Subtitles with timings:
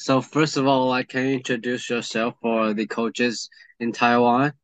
[0.00, 4.54] So first of all, like, can you introduce yourself for the coaches in Taiwan?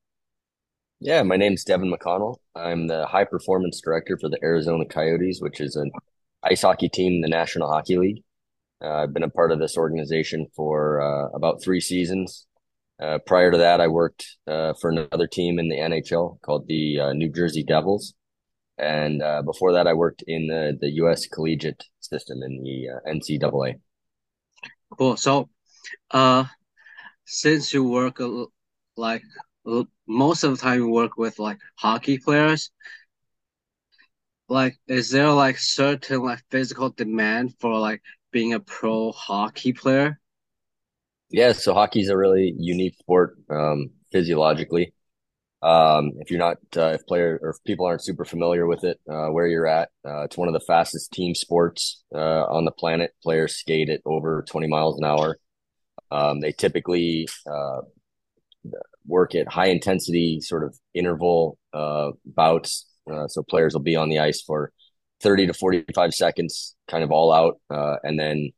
[0.98, 2.36] Yeah, my name's Devan McConnell.
[2.54, 5.90] I'm the high performance director for the Arizona Coyotes, which is an
[6.42, 8.22] ice hockey team in the National Hockey League.
[8.82, 12.46] Uh, I've been a part of this organization for uh, about three seasons.
[12.98, 16.98] Uh, prior to that, I worked uh, for another team in the NHL called the
[16.98, 18.14] uh, New Jersey Devils.
[18.78, 21.26] And uh, before that, I worked in the, the U.S.
[21.26, 23.80] collegiate system in the NCAA.
[24.90, 25.16] Cool.
[25.16, 25.48] So,
[26.10, 26.46] uh,
[27.26, 28.20] since you work
[28.96, 29.22] like
[30.06, 32.70] most of the time you work with like hockey players,
[34.48, 40.20] like, is there like certain like physical demand for like being a pro hockey player?
[41.30, 44.92] Yeah, so hockey's a really unique sport um, physiologically.
[45.62, 49.00] Um, if you're not, uh, if player or if people aren't super familiar with it,
[49.10, 52.70] uh, where you're at, uh, it's one of the fastest team sports uh, on the
[52.70, 53.12] planet.
[53.22, 55.38] Players skate at over 20 miles an hour.
[56.10, 57.80] Um, they typically uh,
[59.06, 62.86] work at high intensity sort of interval uh, bouts.
[63.28, 64.72] So players will be on the ice for
[65.22, 67.60] 30 to 45 seconds, kind of all out,
[68.02, 68.50] and then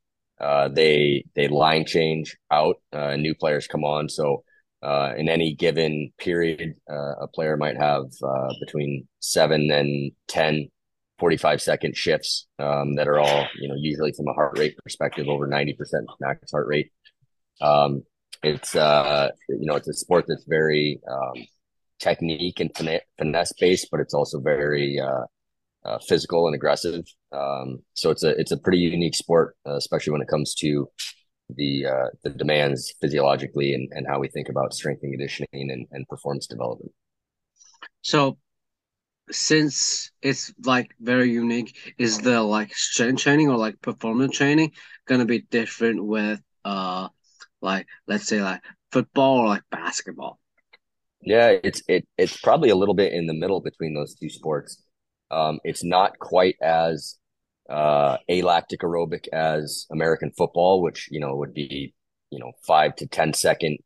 [0.75, 2.77] they they line change out.
[2.95, 4.09] New players come on.
[4.09, 4.45] So
[4.83, 10.69] uh, in any given period, uh, a player might have uh, between seven and 10
[11.19, 15.27] 45 second shifts um, that are all, you know, usually from a heart rate perspective,
[15.29, 15.77] over 90%
[16.21, 16.93] max heart rate.
[17.61, 18.05] Um,
[18.43, 21.45] it's uh, you know, it's a sport that's very um,
[21.99, 22.71] technique and
[23.19, 25.25] finesse based, but it's also very uh,
[25.85, 27.05] uh, physical and aggressive.
[27.33, 30.89] Um, so it's a it's a pretty unique sport, uh, especially when it comes to
[31.49, 35.87] the uh, the demands physiologically and, and how we think about strength and conditioning and,
[35.91, 36.93] and performance development.
[38.03, 38.39] So
[39.31, 44.73] since it's like very unique, is the like strength training or like performance training
[45.07, 47.09] gonna be different with uh
[47.61, 50.39] like let's say like football or like basketball?
[51.21, 54.83] Yeah, it's it it's probably a little bit in the middle between those two sports.
[55.31, 57.18] Um, it's not quite as
[57.69, 61.95] uh, alactic aerobic as American football, which you know would be
[62.31, 63.79] you know five to ten second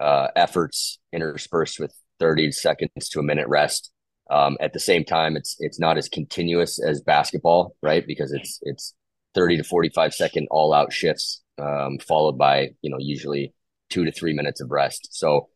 [0.00, 3.90] uh, efforts interspersed with thirty seconds to a minute rest.
[4.30, 8.06] Um, at the same time, it's it's not as continuous as basketball, right?
[8.06, 8.94] Because it's it's
[9.34, 13.52] thirty to forty five second all out shifts, um, followed by you know usually
[13.90, 15.08] two to three minutes of rest.
[15.12, 15.48] So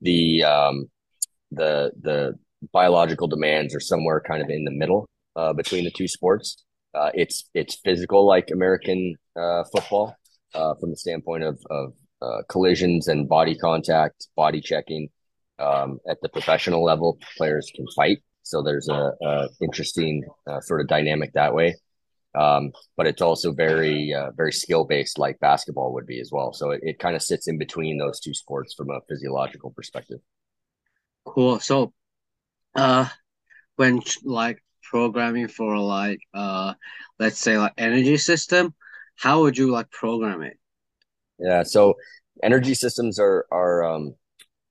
[0.00, 0.90] the um,
[1.50, 2.38] the the
[2.72, 6.62] biological demands are somewhere kind of in the middle uh, between the two sports.
[6.94, 10.14] Uh, it's it's physical like American uh, football
[10.54, 15.08] uh, from the standpoint of of uh, collisions and body contact, body checking.
[15.58, 20.80] Um, at the professional level, players can fight, so there's a, a interesting uh, sort
[20.80, 21.76] of dynamic that way.
[22.34, 26.52] Um, but it's also very very skill based, like basketball would be as well.
[26.52, 30.18] So it, it kind of sits in between those two sports from a physiological perspective.
[31.24, 31.60] Cool.
[31.60, 31.92] So
[32.74, 33.08] uh
[33.76, 36.74] when like programming for like uh
[37.18, 38.74] let's say like energy system,
[39.16, 40.58] how would you like program it?
[41.38, 41.94] Yeah, so
[42.42, 44.14] energy systems are are um,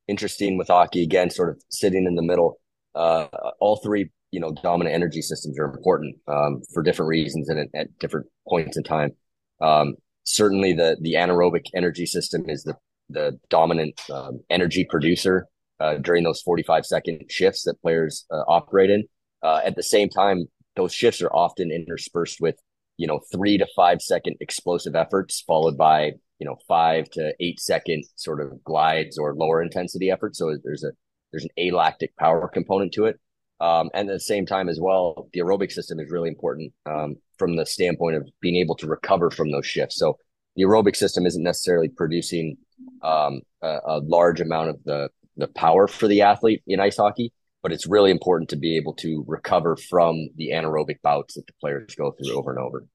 [0.08, 2.60] interesting with hockey again, sort of sitting in the middle.
[2.94, 3.26] Uh,
[3.60, 7.68] all three, you know, dominant energy systems are important um, for different reasons and at,
[7.74, 9.12] at different points in time.
[9.60, 12.76] Um, certainly, the the anaerobic energy system is the
[13.10, 15.48] the dominant um, energy producer
[15.80, 19.04] uh, during those 45 second shifts that players uh, operate in.
[19.44, 22.56] Uh, at the same time, those shifts are often interspersed with,
[22.98, 27.60] you know, three to five second explosive efforts followed by, you know, five to eight
[27.60, 30.38] second sort of glides or lower intensity efforts.
[30.38, 30.92] So there's a,
[31.32, 33.20] there's an alactic power component to it.
[33.60, 37.16] Um, and at the same time as well, the aerobic system is really important um,
[37.38, 39.98] from the standpoint of being able to recover from those shifts.
[39.98, 40.18] So
[40.56, 42.58] the aerobic system isn't necessarily producing
[43.04, 47.32] um, a, a large amount of the the power for the athlete in ice hockey,
[47.64, 51.54] but it's really important to be able to recover from the anaerobic bouts that the
[51.62, 52.86] players go through over and over.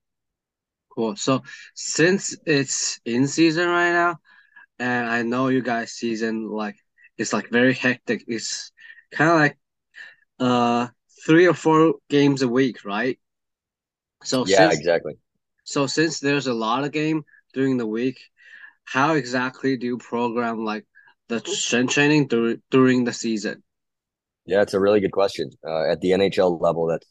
[0.95, 1.17] Cool.
[1.17, 1.43] So
[1.75, 4.19] since it's in season right now,
[4.79, 6.77] and I know you guys season like
[7.19, 8.25] it's like very hectic.
[8.29, 8.73] It's
[9.13, 9.59] kind of like
[10.41, 10.89] uh
[11.27, 13.19] three or four games a week, right?
[14.25, 15.19] So Yeah, since exactly.
[15.65, 17.25] so since there's a lot of game
[17.55, 18.21] during the week,
[18.85, 20.87] how exactly do you program like
[21.29, 23.63] the strength training dur during the season?
[24.47, 25.51] Yeah, it's a really good question.
[25.67, 27.07] Uh, at the NHL level, that's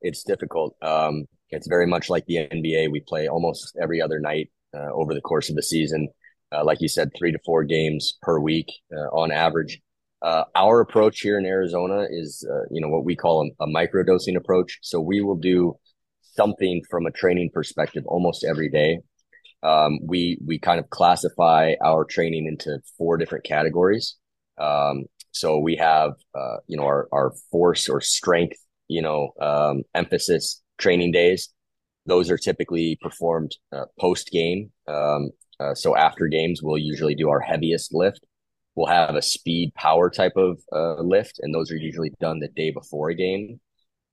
[0.00, 0.76] it's difficult.
[0.82, 2.90] Um, it's very much like the NBA.
[2.90, 6.08] We play almost every other night uh, over the course of the season.
[6.52, 8.66] Uh, like you said, three to four games per week
[8.96, 9.80] uh, on average.
[10.22, 13.66] Uh, our approach here in Arizona is, uh, you know, what we call a, a
[13.66, 14.78] micro dosing approach.
[14.82, 15.76] So we will do
[16.22, 19.00] something from a training perspective almost every day
[19.62, 24.16] um, we we kind of classify our training into four different categories.
[24.58, 25.04] Um,
[25.36, 28.56] so we have uh, you know our our force or strength
[28.88, 31.50] you know um, emphasis training days.
[32.06, 34.70] Those are typically performed uh, post game.
[34.86, 38.20] Um, uh, so after games, we'll usually do our heaviest lift.
[38.74, 42.48] We'll have a speed power type of uh, lift, and those are usually done the
[42.48, 43.58] day before a game.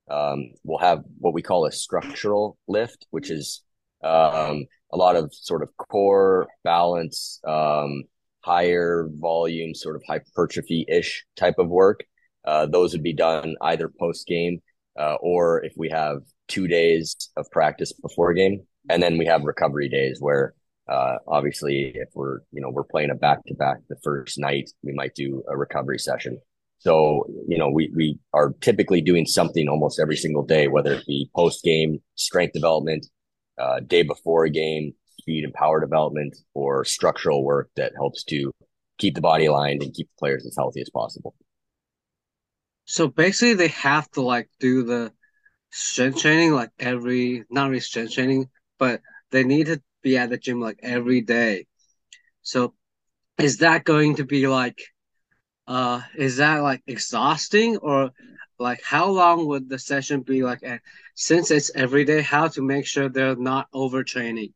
[0.09, 3.61] Um, we'll have what we call a structural lift, which is
[4.03, 8.03] um, a lot of sort of core balance, um,
[8.43, 12.03] higher volume, sort of hypertrophy ish type of work.
[12.45, 14.61] Uh, those would be done either post game
[14.99, 16.17] uh, or if we have
[16.47, 18.61] two days of practice before game.
[18.89, 20.53] And then we have recovery days where
[20.89, 24.69] uh, obviously if we're, you know, we're playing a back to back the first night,
[24.83, 26.37] we might do a recovery session.
[26.79, 31.05] So, you know, we, we are typically doing something almost every single day, whether it
[31.07, 33.05] be post game strength development,
[33.57, 34.93] uh, day before a game,
[35.23, 38.51] speed and power development, or structural work that helps to
[38.97, 41.33] keep the body aligned and keep the players as healthy as possible.
[42.85, 45.13] So basically, they have to like do the
[45.71, 50.37] strength training like every, not really strength training, but they need to be at the
[50.37, 51.65] gym like every day.
[52.41, 52.73] So
[53.37, 54.79] is that going to be like,
[55.65, 58.11] uh, is that like exhausting or
[58.59, 60.59] like how long would the session be like?
[60.61, 60.81] And
[61.15, 64.51] since it's every day, how to make sure they're not overtraining?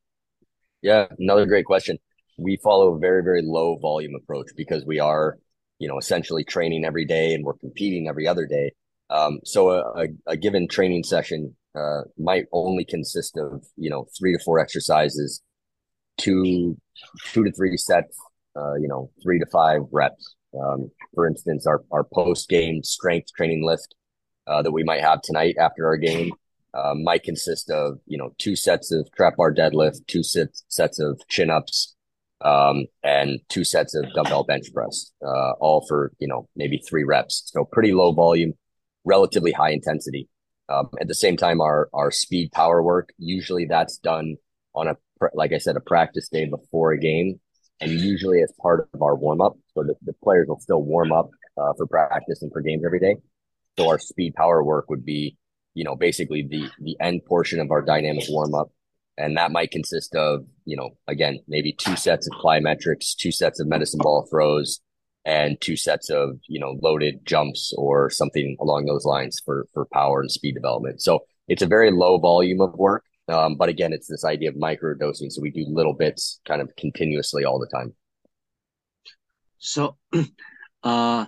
[0.82, 1.98] Yeah, another great question.
[2.38, 5.38] We follow a very, very low volume approach because we are,
[5.80, 8.72] you know, essentially training every day and we're competing every other day.
[9.10, 14.08] Um, so a, a, a, given training session uh, might only consist of, you know,
[14.18, 15.42] three to four exercises,
[16.18, 16.78] two,
[17.32, 18.18] two to three sets,
[18.56, 20.36] uh, you know, three to five reps.
[20.60, 23.96] Um, for instance, our, our post game strength training lift
[24.46, 26.32] uh, that we might have tonight after our game
[26.74, 31.00] uh, might consist of you know two sets of trap bar deadlift, two sets sets
[31.00, 31.96] of chin ups,
[32.42, 37.04] um, and two sets of dumbbell bench press, uh, all for you know maybe three
[37.04, 37.52] reps.
[37.54, 38.54] So pretty low volume,
[39.04, 40.28] relatively high intensity.
[40.70, 44.36] Um, at the same time, our our speed power work usually that's done
[44.76, 44.98] on a
[45.34, 47.40] like I said a practice day before a game,
[47.80, 49.58] and usually as part of our warm up.
[49.74, 53.00] So the, the players will still warm up uh, for practice and for games every
[53.00, 53.16] day.
[53.78, 55.38] So our speed power work would be
[55.78, 58.72] you know, basically the the end portion of our dynamic warm up.
[59.20, 63.60] And that might consist of, you know, again, maybe two sets of plyometrics, two sets
[63.60, 64.80] of medicine ball throws,
[65.24, 69.86] and two sets of, you know, loaded jumps or something along those lines for for
[69.94, 71.00] power and speed development.
[71.00, 73.04] So it's a very low volume of work.
[73.28, 75.30] Um, but again, it's this idea of micro dosing.
[75.30, 77.94] So we do little bits kind of continuously all the time.
[79.60, 79.98] So,
[80.84, 81.26] uh,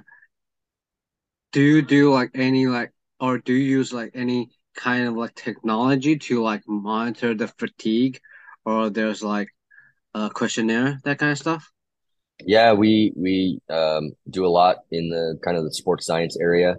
[1.52, 5.36] do you do like any like or do you use like any kind of like
[5.36, 8.20] technology to like monitor the fatigue
[8.66, 9.50] or there's like
[10.14, 11.72] a questionnaire that kind of stuff?
[12.46, 16.76] Yeah we we um, do a lot in the kind of the sports science area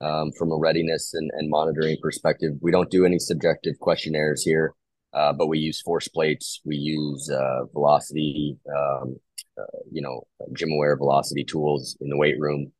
[0.00, 2.52] um, from a readiness and, and monitoring perspective.
[2.60, 4.74] We don't do any subjective questionnaires here
[5.14, 6.60] uh, but we use force plates.
[6.64, 9.16] We use uh, velocity um,
[9.56, 12.72] uh, you know GymAware velocity tools in the weight room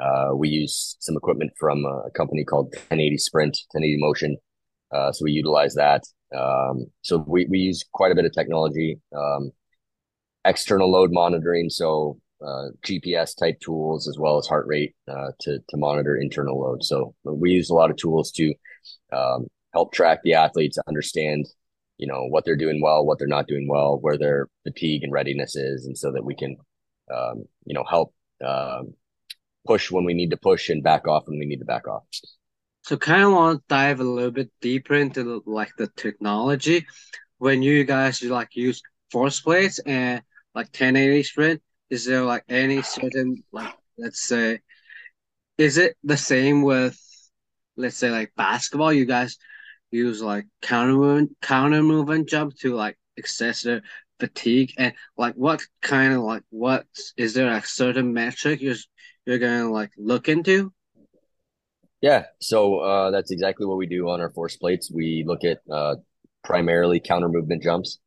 [0.00, 4.36] uh, we use some equipment from a company called 1080 Sprint, 1080 Motion.
[4.92, 6.02] Uh, so we utilize that.
[6.36, 9.50] Um, so we, we use quite a bit of technology, um,
[10.44, 11.70] external load monitoring.
[11.70, 16.58] So uh, GPS type tools as well as heart rate uh, to, to monitor internal
[16.58, 16.82] load.
[16.82, 18.54] So we use a lot of tools to
[19.12, 21.46] um, help track the athletes, understand,
[21.98, 25.12] you know, what they're doing well, what they're not doing well, where their fatigue and
[25.12, 25.84] readiness is.
[25.84, 26.56] And so that we can,
[27.14, 28.94] um, you know, help um,
[29.66, 32.04] push when we need to push and back off when we need to back off.
[32.82, 36.86] So kind of want to dive a little bit deeper into like the technology
[37.38, 40.22] when you guys you like use force plates and
[40.54, 41.62] like 1080 sprint.
[41.90, 44.60] Is there like any certain like let's say,
[45.58, 46.98] is it the same with
[47.76, 48.92] let's say like basketball?
[48.92, 49.36] You guys
[49.90, 53.82] use like counter movement, counter movement jump to like excessive
[54.18, 56.86] fatigue and like what kind of like what
[57.16, 58.74] is there a certain metric you're
[59.26, 60.72] you're gonna like look into?
[62.00, 64.90] Yeah, so uh, that's exactly what we do on our force plates.
[64.90, 65.96] We look at uh,
[66.42, 67.98] primarily counter movement jumps.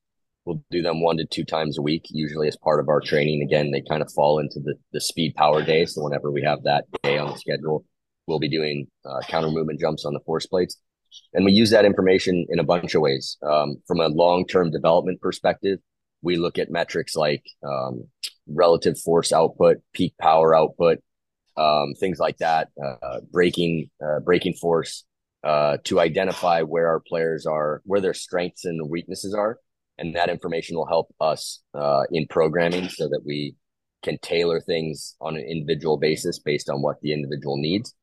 [0.45, 3.43] We'll do them one to two times a week, usually as part of our training.
[3.43, 5.85] Again, they kind of fall into the, the speed power day.
[5.85, 7.85] So whenever we have that day on the schedule,
[8.27, 10.77] we'll be doing uh, counter movement jumps on the force plates.
[11.33, 13.37] And we use that information in a bunch of ways.
[13.47, 15.79] Um, from a long term development perspective,
[16.23, 18.05] we look at metrics like um,
[18.47, 20.99] relative force output, peak power output,
[21.57, 24.19] um, things like that, uh, breaking uh,
[24.59, 25.05] force
[25.43, 29.59] uh, to identify where our players are, where their strengths and weaknesses are,
[29.97, 33.55] and that information will help us uh, in programming so that we
[34.03, 37.93] can tailor things on an individual basis based on what the individual needs.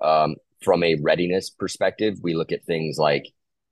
[0.00, 3.26] Um, from a readiness perspective, we look at things like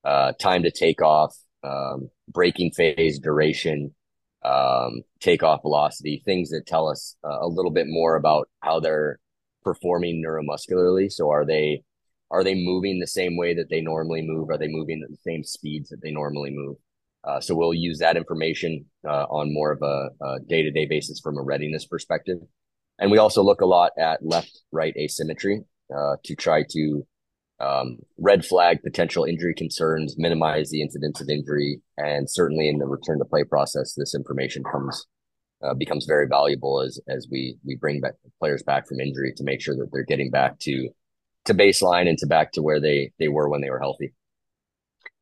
[0.04, 3.94] uh, time to take off, um, braking phase duration,
[4.44, 9.18] um, takeoff velocity, things that tell us uh, a little bit more about how they're
[9.64, 11.10] performing neuromuscularly.
[11.10, 11.82] So are they
[12.30, 14.50] are they moving the same way that they normally move?
[14.50, 16.76] Are they moving at the same speeds that they normally move?
[17.24, 21.20] Uh, so we'll use that information uh, on more of a day to day basis
[21.20, 22.38] from a readiness perspective.
[22.98, 25.62] And we also look a lot at left right asymmetry
[25.94, 27.06] uh, to try to
[27.60, 32.86] um, red flag potential injury concerns, minimize the incidence of injury, and certainly in the
[32.86, 35.06] return to play process, this information comes
[35.62, 39.44] uh, becomes very valuable as as we we bring back players back from injury to
[39.44, 40.88] make sure that they're getting back to
[41.46, 44.14] to baseline and to back to where they they were when they were healthy.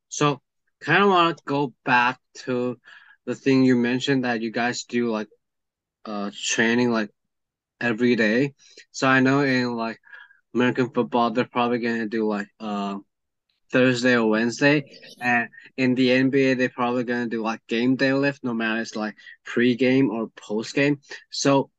[0.09, 0.41] So,
[0.79, 2.79] kind of want to go back to
[3.25, 5.27] the thing you mentioned that you guys do like
[6.05, 7.09] uh training like
[7.81, 8.53] every day.
[8.91, 9.99] So I know in like
[10.57, 12.97] American football, they're probably gonna do like uh
[13.71, 14.77] Thursday or Wednesday,
[15.21, 18.95] and in the NBA, they're probably gonna do like game day lift, no matter it's
[18.95, 20.99] like pre-game or post-game.
[21.29, 21.69] So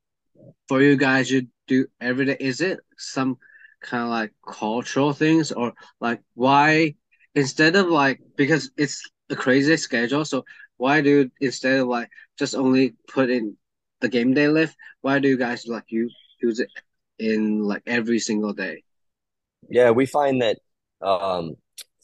[0.69, 2.37] for you guys, you do every day.
[2.39, 3.39] Is it some
[3.83, 6.95] kind of like cultural things, or like why
[7.35, 10.45] instead of like because it's a crazy schedule, so
[10.77, 13.57] why do instead of like just only put in
[14.01, 16.71] the game day lift, why do you guys like you use it
[17.19, 18.83] in like every single day?
[19.69, 20.59] Yeah, we find that
[21.03, 21.55] um,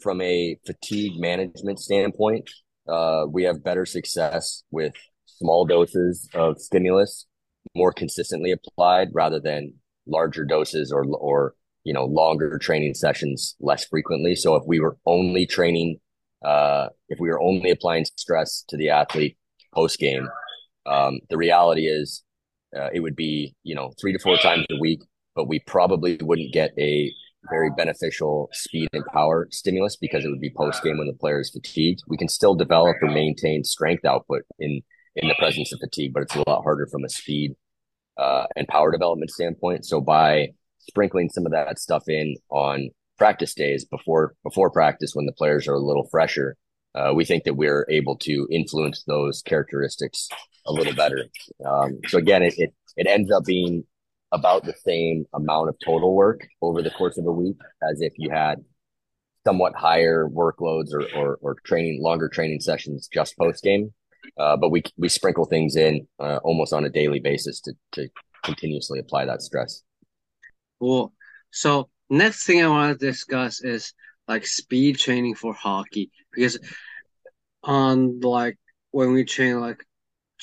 [0.01, 2.51] from a fatigue management standpoint,
[2.89, 4.93] uh, we have better success with
[5.27, 7.27] small doses of stimulus
[7.75, 9.73] more consistently applied rather than
[10.07, 11.55] larger doses or or
[11.85, 14.35] you know longer training sessions less frequently.
[14.35, 15.99] So if we were only training,
[16.45, 19.37] uh, if we were only applying stress to the athlete
[19.75, 20.29] post game,
[20.87, 22.23] um, the reality is
[22.77, 25.03] uh, it would be you know three to four times a week,
[25.35, 27.13] but we probably wouldn't get a
[27.51, 31.41] very beneficial speed and power stimulus because it would be post game when the player
[31.41, 32.03] is fatigued.
[32.07, 34.83] We can still develop or maintain strength output in
[35.17, 37.55] in the presence of fatigue, but it's a lot harder from a speed
[38.17, 39.85] uh, and power development standpoint.
[39.87, 40.49] So by
[40.89, 45.69] sprinkling some of that stuff in on practice days before before practice when the players
[45.69, 46.57] are a little fresher,
[46.95, 50.29] uh, we think that we're able to influence those characteristics
[50.67, 51.25] a little better.
[51.65, 53.85] Um, so again, it, it it ends up being
[54.33, 58.13] about the same amount of total work over the course of a week as if
[58.17, 58.65] you had
[59.47, 63.93] somewhat higher workloads or, or, or training, longer training sessions just post game.
[64.39, 68.09] Uh, but we, we sprinkle things in uh, almost on a daily basis to, to
[68.43, 69.83] continuously apply that stress.
[70.81, 71.13] Cool.
[71.51, 73.93] So next thing I want to discuss is
[74.27, 76.59] like speed training for hockey because
[77.63, 78.59] on like
[78.91, 79.85] when we train like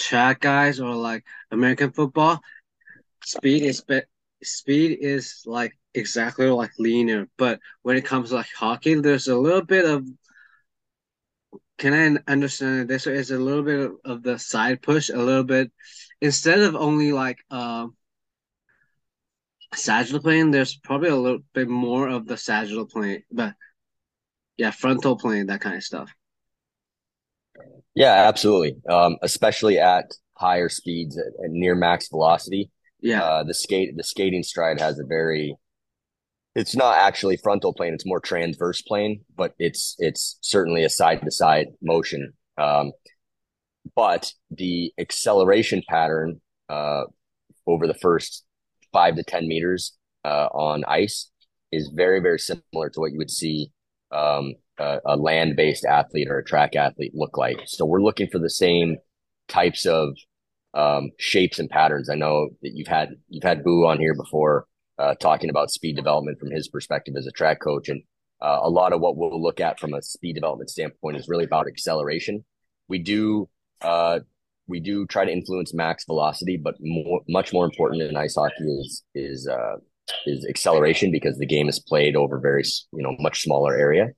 [0.01, 2.41] track guys or like American football,
[3.23, 3.83] speed is
[4.43, 9.37] speed is like exactly like linear, but when it comes to like hockey, there's a
[9.37, 10.07] little bit of
[11.77, 15.43] can I understand this is a little bit of, of the side push, a little
[15.43, 15.71] bit
[16.21, 17.95] instead of only like um
[19.73, 23.55] sagittal plane, there's probably a little bit more of the sagittal plane, but
[24.57, 26.13] yeah, frontal plane, that kind of stuff.
[27.95, 28.77] Yeah, absolutely.
[28.89, 32.71] Um, especially at higher speeds at, at near max velocity.
[33.01, 33.23] Yeah.
[33.23, 35.55] Uh, the skate the skating stride has a very
[36.53, 41.21] it's not actually frontal plane, it's more transverse plane, but it's it's certainly a side
[41.21, 42.33] to side motion.
[42.57, 42.91] Um,
[43.95, 47.03] but the acceleration pattern uh,
[47.65, 48.43] over the first
[48.93, 49.93] five to ten meters
[50.25, 51.31] uh, on ice
[51.71, 53.71] is very very similar to what you would see
[54.11, 57.57] um, a, a land based athlete or a track athlete look like.
[57.65, 58.97] So we're looking for the same
[59.47, 60.15] types of
[60.73, 62.09] um, shapes and patterns.
[62.09, 64.65] I know that you've had you've had Boo on here before
[64.97, 68.01] uh, talking about speed development from his perspective as a track coach, and
[68.41, 71.43] uh, a lot of what we'll look at from a speed development standpoint is really
[71.43, 72.43] about acceleration.
[72.87, 73.49] We do
[73.81, 74.19] uh,
[74.67, 78.63] we do try to influence max velocity, but more, much more important in ice hockey
[78.63, 79.75] is is uh,
[80.25, 84.09] is acceleration because the game is played over very you know much smaller area.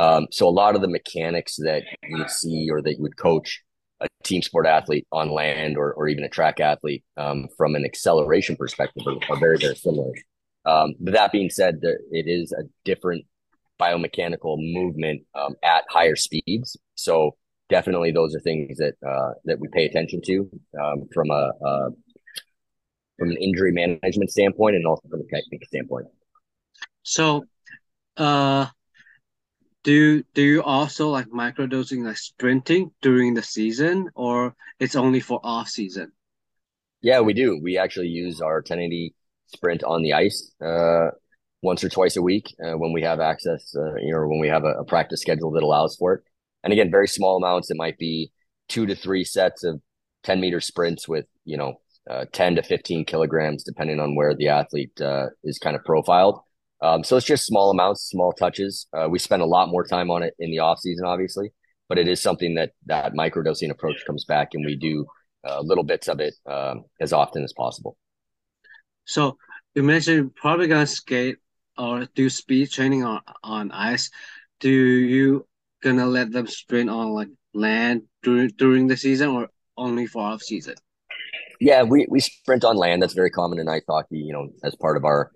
[0.00, 3.62] Um, so a lot of the mechanics that you see or that you would coach
[4.00, 7.84] a team sport athlete on land or, or even a track athlete um, from an
[7.84, 10.12] acceleration perspective are, are very, very similar.
[10.64, 13.26] Um, but that being said, there, it is a different
[13.78, 16.78] biomechanical movement um, at higher speeds.
[16.94, 17.36] So
[17.68, 20.50] definitely those are things that uh, that we pay attention to
[20.82, 21.90] um, from a, a
[23.18, 26.06] from an injury management standpoint and also from a technique standpoint.
[27.02, 27.44] So,
[28.16, 28.66] uh,
[29.82, 35.40] do do you also like microdosing like sprinting during the season or it's only for
[35.42, 36.12] off season?
[37.02, 37.58] Yeah, we do.
[37.62, 39.14] We actually use our 1080
[39.46, 41.08] sprint on the ice uh,
[41.62, 44.48] once or twice a week uh, when we have access, uh, you know, when we
[44.48, 46.22] have a, a, practice schedule that allows for it.
[46.62, 47.70] And again, very small amounts.
[47.70, 48.32] It might be
[48.68, 49.80] two to three sets of
[50.24, 54.48] 10 meter sprints with, you know, uh, 10 to 15 kilograms, depending on where the
[54.48, 56.40] athlete uh, is kind of profiled.
[56.82, 58.86] Um, so it's just small amounts, small touches.
[58.92, 61.52] Uh, we spend a lot more time on it in the off season, obviously,
[61.88, 65.06] but it is something that that microdosing approach comes back, and we do
[65.46, 67.96] uh, little bits of it um, as often as possible.
[69.04, 69.36] So
[69.74, 71.36] you mentioned you're probably gonna skate
[71.76, 74.10] or do speed training on on ice.
[74.60, 75.46] Do you
[75.82, 80.42] gonna let them sprint on like land during during the season or only for off
[80.42, 80.74] season?
[81.60, 83.02] Yeah, we, we sprint on land.
[83.02, 84.18] That's very common in ice hockey.
[84.18, 85.30] You know, as part of our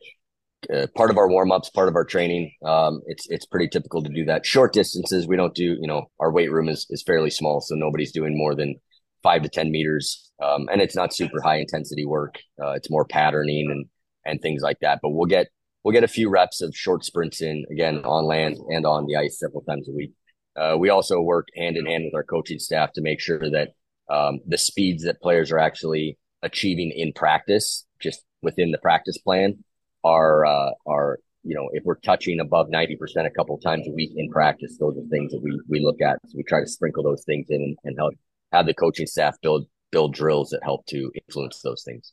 [0.72, 2.52] uh, part of our warm ups, part of our training.
[2.64, 4.46] Um, it's it's pretty typical to do that.
[4.46, 5.76] Short distances, we don't do.
[5.80, 8.76] You know, our weight room is is fairly small, so nobody's doing more than
[9.22, 12.38] five to ten meters, um, and it's not super high intensity work.
[12.62, 13.86] Uh, it's more patterning and
[14.24, 15.00] and things like that.
[15.02, 15.48] But we'll get
[15.82, 19.16] we'll get a few reps of short sprints in again on land and on the
[19.16, 20.12] ice several times a week.
[20.56, 23.70] Uh, we also work hand in hand with our coaching staff to make sure that
[24.08, 29.64] um, the speeds that players are actually achieving in practice, just within the practice plan,
[30.04, 33.92] are uh, are you know if we're touching above ninety percent a couple times a
[33.92, 36.18] week in practice, those are things that we we look at.
[36.26, 38.14] So we try to sprinkle those things in and, and help
[38.52, 42.12] have the coaching staff build build drills that help to influence those things.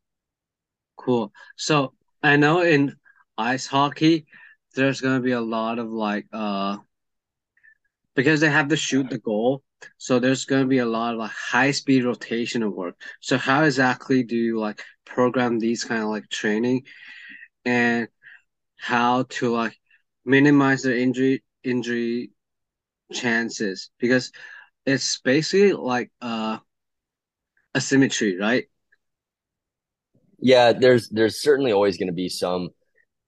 [0.97, 1.31] Cool.
[1.57, 1.93] So
[2.23, 2.95] I know in
[3.37, 4.25] ice hockey,
[4.75, 6.77] there's gonna be a lot of like uh
[8.15, 9.63] because they have to shoot the goal.
[9.97, 12.95] So there's going to be a lot of like high speed rotational work.
[13.19, 16.83] So how exactly do you like program these kind of like training
[17.65, 18.07] and
[18.77, 19.77] how to like
[20.25, 22.31] minimize the injury injury
[23.13, 24.31] chances because
[24.85, 26.59] it's basically like uh
[27.75, 28.65] asymmetry, right?
[30.39, 32.69] Yeah, there's there's certainly always going to be some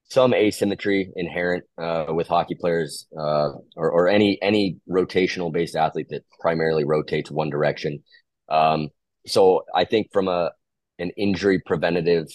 [0.10, 6.08] some asymmetry inherent uh, with hockey players uh, or, or any any rotational based athlete
[6.10, 8.04] that primarily rotates one direction.
[8.50, 8.90] Um,
[9.28, 10.52] so I think from a
[11.00, 12.28] an injury preventative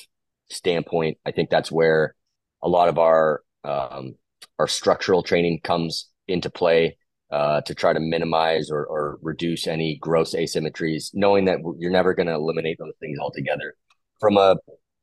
[0.51, 2.15] standpoint, I think that's where
[2.63, 4.15] a lot of our um,
[4.59, 6.97] our structural training comes into play
[7.31, 12.15] uh, to try to minimize or, or reduce any gross asymmetries, knowing that you're never
[12.15, 13.75] going to eliminate those things altogether.
[14.21, 14.57] From a,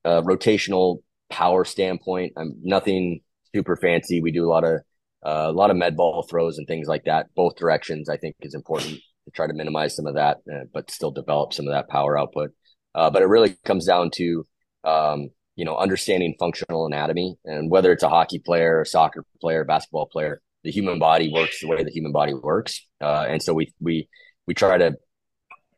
[0.03, 3.21] a rotational power standpoint, I'm nothing
[3.53, 4.21] super fancy.
[4.21, 4.81] We do a lot of
[5.25, 7.27] uh, a lot of med ball throws and things like that.
[7.35, 10.91] Both directions, I think, is important to try to minimize some of that, uh, but
[10.91, 12.51] still develop some of that power output.
[12.93, 14.45] Uh, but it really comes down to
[14.85, 19.63] um, you know understanding functional anatomy and whether it's a hockey player, a soccer player,
[19.63, 20.41] basketball player.
[20.63, 24.09] The human body works the way the human body works, uh, and so we we
[24.47, 24.95] we try to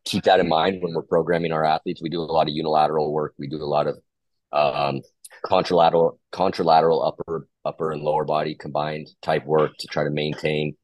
[0.05, 2.01] keep that in mind when we're programming our athletes.
[2.01, 3.33] We do a lot of unilateral work.
[3.37, 3.97] We do a lot of
[4.53, 5.01] um,
[5.45, 10.75] contralateral contralateral upper upper and lower body combined type work to try to maintain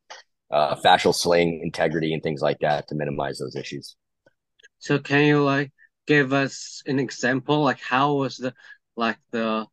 [0.52, 3.96] uh, fascial sling integrity and things like that to minimize those issues.
[4.80, 5.72] So can you like
[6.08, 7.62] give us an example?
[7.63, 8.54] Like how was the
[8.96, 9.66] like the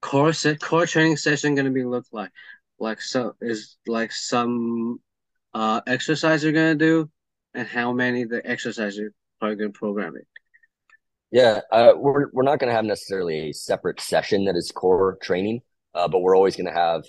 [0.00, 2.30] core core training session gonna be look like?
[2.78, 5.00] Like so is like some
[5.54, 7.10] uh exercise you're gonna do
[7.54, 10.26] and how many the exercise you're probably gonna program it.
[11.32, 15.16] Yeah, uh, we're we're not going to have necessarily a separate session that is core
[15.22, 15.60] training,
[15.94, 17.04] uh, but we're always going to have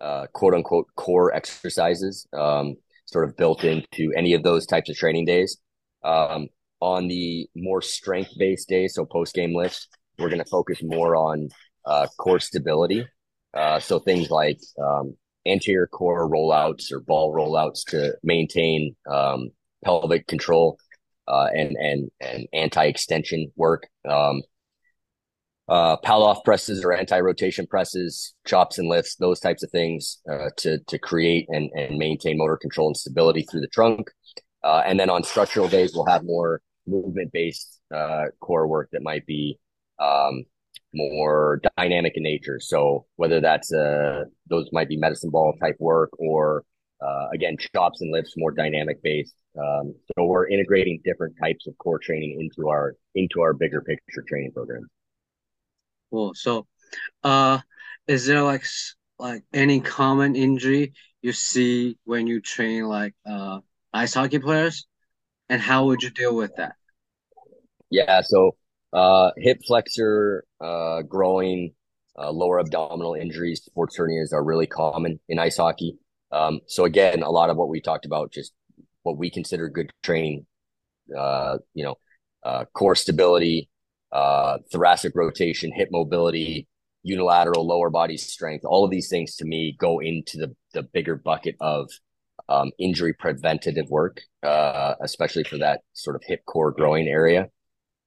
[0.00, 4.96] uh, quote unquote core exercises um, sort of built into any of those types of
[4.96, 5.58] training days.
[6.02, 6.48] Um,
[6.80, 11.16] on the more strength based days, so post game lifts, we're going to focus more
[11.16, 11.48] on
[11.84, 13.06] uh, core stability.
[13.54, 19.48] Uh, so things like um, anterior core rollouts or ball rollouts to maintain um,
[19.84, 20.78] pelvic control
[21.28, 23.88] uh, and and and anti-extension work.
[24.08, 24.42] Um,
[25.68, 30.78] uh, Pallof presses or anti-rotation presses, chops and lifts, those types of things uh, to
[30.86, 34.10] to create and and maintain motor control and stability through the trunk.
[34.66, 39.24] Uh, and then on structural days, we'll have more movement-based uh, core work that might
[39.24, 39.56] be
[40.00, 40.44] um,
[40.92, 42.58] more dynamic in nature.
[42.58, 46.64] So whether that's uh, those might be medicine ball type work or
[47.00, 49.36] uh, again, chops and lifts, more dynamic based.
[49.56, 54.24] Um, so we're integrating different types of core training into our into our bigger picture
[54.26, 54.88] training program.
[56.10, 56.34] Cool.
[56.34, 56.66] So,
[57.22, 57.60] uh,
[58.08, 58.64] is there like
[59.18, 63.60] like any common injury you see when you train like uh
[63.96, 64.86] ice hockey players,
[65.48, 66.74] and how would you deal with that?
[67.90, 68.22] Yeah.
[68.22, 68.56] So,
[68.92, 71.70] uh, hip flexor, uh, groin,
[72.18, 75.98] uh, lower abdominal injuries, sports hernias are really common in ice hockey.
[76.32, 78.52] Um, so again, a lot of what we talked about, just
[79.02, 80.46] what we consider good training,
[81.16, 81.94] uh, you know,
[82.42, 83.68] uh, core stability,
[84.12, 86.68] uh, thoracic rotation, hip mobility,
[87.02, 88.64] unilateral lower body strength.
[88.64, 91.88] All of these things to me go into the the bigger bucket of
[92.48, 97.48] um, injury preventative work, uh, especially for that sort of hip core groin area.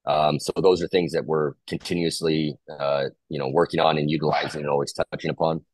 [0.06, 4.62] Um, so those are things that we're continuously, uh, you know, working on and utilizing
[4.62, 5.66] and always touching upon.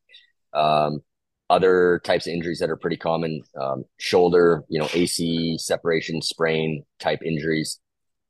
[0.52, 1.00] Um,
[1.48, 6.84] other types of injuries that are pretty common, um, shoulder, you know, AC separation, sprain
[6.98, 7.78] type injuries,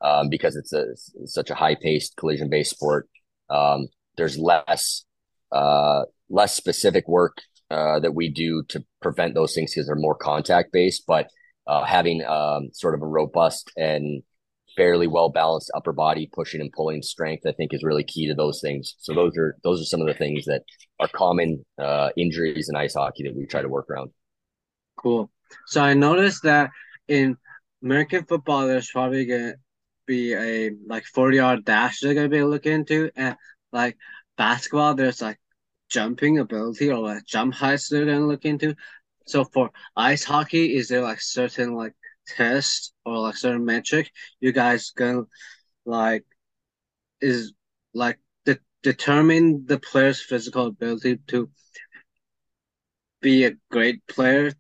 [0.03, 3.09] um, because it's a it's such a high paced collision based sport.
[3.49, 5.05] Um, there's less
[5.51, 7.38] uh, less specific work
[7.70, 11.29] uh, that we do to prevent those things because they're more contact based, but
[11.66, 14.22] uh, having um, sort of a robust and
[14.76, 18.35] fairly well balanced upper body pushing and pulling strength, I think is really key to
[18.35, 18.94] those things.
[18.98, 20.62] So those are those are some of the things that
[21.00, 24.11] are common uh, injuries in ice hockey that we try to work around.
[24.96, 25.31] Cool.
[25.66, 26.70] So I noticed that
[27.09, 27.37] in
[27.83, 29.55] American football, there's probably gonna
[30.07, 33.37] be a like 40 yard dash they're gonna be looking into, and
[33.72, 33.96] like
[34.37, 35.38] basketball, there's like
[35.88, 38.75] jumping ability or like jump heights they're gonna look into.
[39.27, 41.94] So for ice hockey, is there like certain like
[42.27, 45.22] test or like certain metric you guys gonna
[45.85, 46.25] like
[47.20, 47.53] is
[47.94, 51.49] like de- determine the player's physical ability to
[53.20, 54.53] be a great player?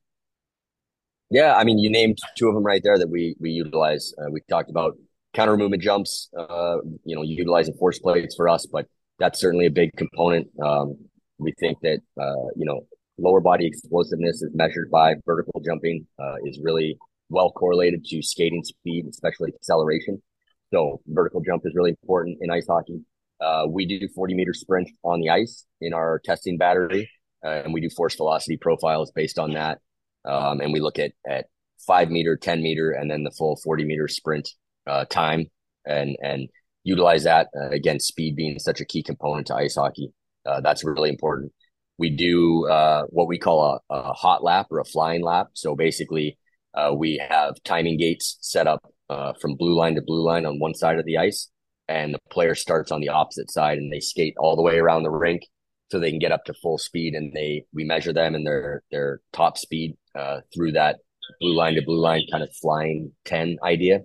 [1.30, 4.12] Yeah i mean you named two of them right there that we we utilize.
[4.18, 4.94] Uh, we talked about
[5.34, 8.86] counter movement jumps uh, you know utilizing force plates for us but
[9.18, 10.48] that's certainly a big component.
[10.62, 10.96] Um,
[11.38, 12.86] we think that uh, you know
[13.18, 18.62] lower body explosiveness is measured by vertical jumping uh, is really well correlated to skating
[18.62, 20.22] speed, especially acceleration.
[20.72, 23.00] So vertical jump is really important in ice hockey.
[23.40, 27.10] Uh, we do 40 meter sprint on the ice in our testing battery,
[27.44, 29.78] uh, and we do force velocity profiles based on that.
[30.24, 31.46] Um, and we look at at
[31.86, 34.48] five meter, 10 meter, and then the full 40 meter sprint
[34.86, 35.46] uh, time,
[35.84, 36.48] and and
[36.84, 38.00] utilize that uh, again.
[38.00, 40.12] Speed being such a key component to ice hockey,
[40.46, 41.52] uh, that's really important.
[41.98, 45.48] We do uh, what we call a, a hot lap or a flying lap.
[45.54, 46.38] So basically,
[46.74, 50.58] uh, we have timing gates set up uh, from blue line to blue line on
[50.58, 51.48] one side of the ice,
[51.88, 55.02] and the player starts on the opposite side, and they skate all the way around
[55.02, 55.42] the rink
[55.90, 57.14] so they can get up to full speed.
[57.14, 60.98] And they we measure them and their their top speed uh, through that
[61.40, 64.00] blue line to blue line kind of flying ten idea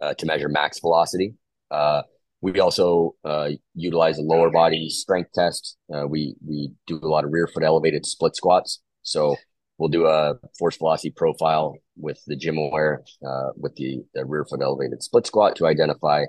[0.00, 1.34] uh, to measure max velocity.
[1.70, 2.02] Uh,
[2.44, 5.78] we also uh, utilize a lower body strength test.
[6.08, 8.82] we we do a lot of rear foot elevated split squats.
[9.02, 9.36] So
[9.78, 14.60] we'll do a force velocity profile with the GymAware uh, with the, the rear foot
[14.62, 16.24] elevated split squat to identify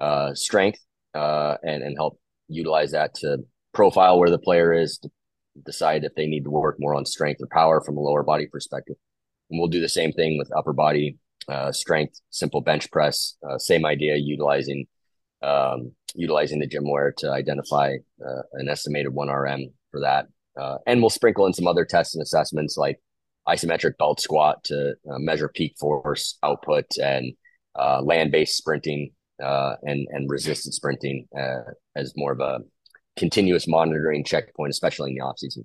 [0.00, 0.80] uh, strength
[1.14, 3.38] uh, and and help utilize that to
[3.72, 5.10] profile where the player is to
[5.64, 8.46] decide if they need to work more on strength or power from a lower body
[8.46, 8.96] perspective.
[9.50, 13.58] And we'll do the same thing with upper body uh, strength, simple bench press, uh,
[13.58, 14.86] same idea, utilizing
[15.42, 20.26] um, utilizing the GymAware to identify uh, an estimated one RM for that
[20.60, 23.00] uh, and we'll sprinkle in some other tests and assessments like
[23.48, 27.32] isometric belt squat to uh, measure peak force output and
[27.78, 31.62] uh, land-based sprinting uh, and and resisted sprinting uh,
[31.96, 32.60] as more of a
[33.16, 35.64] continuous monitoring checkpoint, especially in the off season.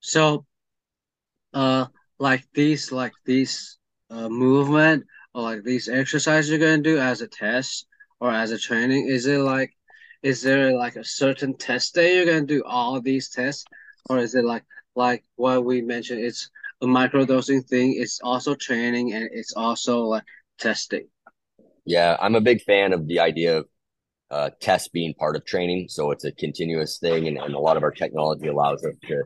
[0.00, 0.44] So,
[1.54, 1.86] uh,
[2.18, 3.78] like these, like these
[4.10, 7.86] uh, movement or like these exercises you're gonna do as a test
[8.20, 9.74] or as a training, is it like
[10.22, 13.64] is there like a certain test day you're gonna do all these tests,
[14.08, 16.20] or is it like like what we mentioned?
[16.20, 16.50] It's
[16.82, 17.96] a microdosing thing.
[17.98, 20.24] It's also training and it's also like
[20.58, 21.08] testing.
[21.84, 23.66] Yeah, I'm a big fan of the idea of
[24.30, 25.86] uh, tests being part of training.
[25.88, 29.22] So it's a continuous thing, and, and a lot of our technology allows us to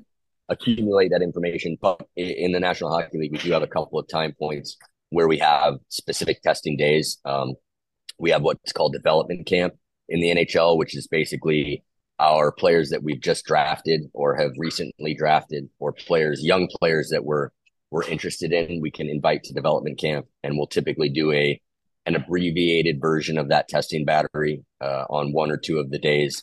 [0.48, 1.76] accumulate that information.
[1.80, 4.76] But in the National Hockey League, we do have a couple of time points
[5.10, 7.18] where we have specific testing days.
[7.24, 7.54] Um,
[8.18, 9.74] we have what's called development camp,
[10.08, 11.84] in the NHL, which is basically
[12.18, 17.24] our players that we've just drafted or have recently drafted, or players, young players that
[17.24, 17.50] we're
[17.90, 18.80] we're interested in.
[18.80, 21.60] We can invite to development camp, and we'll typically do a
[22.06, 26.42] an abbreviated version of that testing battery uh, on one or two of the days,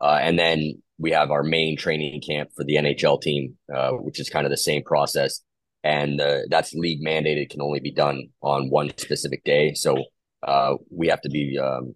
[0.00, 4.20] uh, and then we have our main training camp for the NHL team, uh, which
[4.20, 5.40] is kind of the same process,
[5.82, 7.50] and uh, that's league mandated.
[7.50, 10.04] Can only be done on one specific day, so
[10.44, 11.94] uh, we have to be um,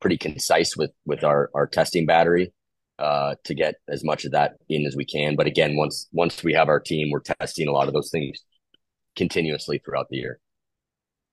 [0.00, 2.52] pretty concise with with our our testing battery
[2.98, 5.36] uh, to get as much of that in as we can.
[5.36, 8.38] But again, once once we have our team, we're testing a lot of those things
[9.16, 10.38] continuously throughout the year.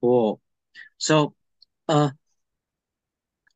[0.02, 0.41] Cool.
[0.97, 1.36] So,
[1.88, 2.12] uh,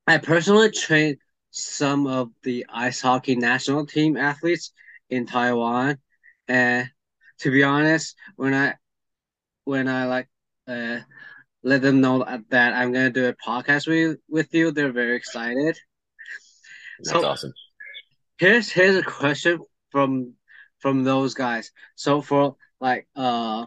[0.07, 1.17] I personally trained
[1.51, 4.71] some of the ice hockey national team athletes
[5.09, 5.97] in Taiwan,
[6.47, 6.89] and
[7.39, 8.75] to be honest, when I
[9.63, 10.27] when I like
[10.67, 10.99] uh
[11.65, 15.77] let them know that I'm gonna do a podcast with with you, they're very excited.
[16.99, 17.53] That's so, awesome.
[18.37, 19.59] Here's here's a question
[19.91, 20.35] from
[20.79, 21.71] from those guys.
[21.95, 23.65] So for like uh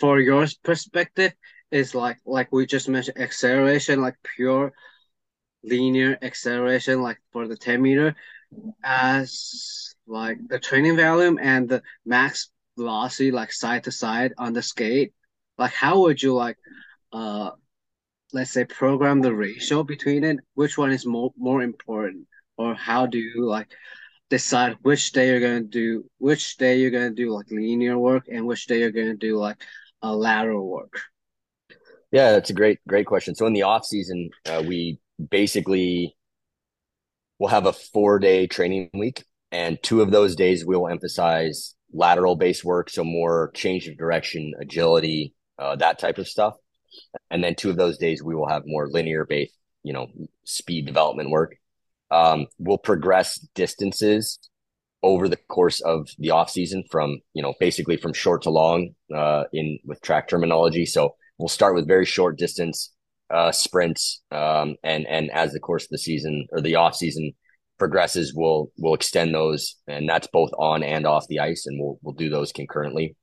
[0.00, 1.32] for your perspective,
[1.70, 4.72] is like like we just mentioned acceleration, like pure
[5.62, 8.16] linear acceleration, like for the 10 meter,
[8.82, 14.62] as like the training volume and the max velocity, like side to side on the
[14.62, 15.12] skate.
[15.58, 16.56] Like how would you like
[17.12, 17.50] uh
[18.32, 20.38] let's say program the ratio between it?
[20.54, 22.26] Which one is more more important?
[22.56, 23.68] Or how do you like
[24.30, 28.46] decide which day you're gonna do which day you're gonna do like linear work and
[28.46, 29.60] which day you're gonna do like
[30.02, 31.00] a lateral work?
[32.10, 33.34] Yeah, that's a great great question.
[33.34, 34.98] So in the off season, uh, we
[35.30, 36.16] basically
[37.38, 41.74] will have a four day training week, and two of those days we will emphasize
[41.92, 46.54] lateral based work, so more change of direction, agility, uh, that type of stuff.
[47.30, 50.08] And then two of those days we will have more linear based, you know,
[50.44, 51.56] speed development work.
[52.10, 54.38] Um, we'll progress distances
[55.02, 58.90] over the course of the off season from, you know, basically from short to long
[59.14, 60.86] uh, in with track terminology.
[60.86, 62.92] So we'll start with very short distance
[63.30, 67.32] uh, sprints, um, and and as the course of the season or the off season
[67.78, 71.98] progresses, we'll we'll extend those, and that's both on and off the ice, and we'll
[72.02, 73.16] we'll do those concurrently.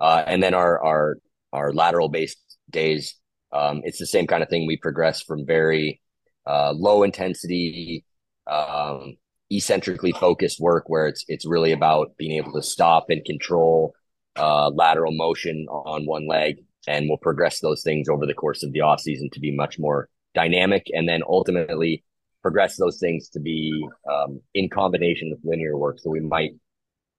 [0.00, 1.18] Uh, and then our our
[1.52, 2.38] our lateral based
[2.70, 3.14] days,
[3.52, 4.66] um, it's the same kind of thing.
[4.66, 6.00] We progress from very
[6.46, 8.04] uh, low intensity,
[8.46, 9.16] um,
[9.50, 13.94] eccentrically focused work where it's it's really about being able to stop and control
[14.36, 16.56] uh, lateral motion on one leg
[16.86, 19.78] and we'll progress those things over the course of the off season to be much
[19.78, 22.04] more dynamic and then ultimately
[22.42, 26.50] progress those things to be um, in combination with linear work so we might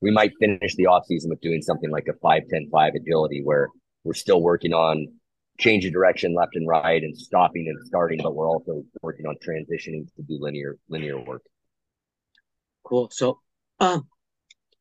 [0.02, 3.42] we might finish the off season with doing something like a 5 10 5 agility
[3.44, 3.70] where
[4.04, 5.08] we're still working on
[5.60, 9.36] change of direction left and right and stopping and starting but we're also working on
[9.46, 11.44] transitioning to do linear linear work.
[12.84, 13.10] Cool.
[13.12, 13.40] So
[13.80, 14.08] um